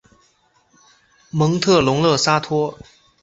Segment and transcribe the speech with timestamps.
[1.29, 2.75] 蒙特龙勒沙托。